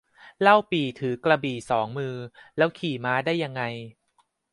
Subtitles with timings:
[0.41, 2.15] เล่าปี่ถือกระบี่สองมือ
[2.57, 3.61] แล้วขี่ม้าได้ยังไง